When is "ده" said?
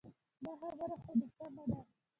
1.69-1.79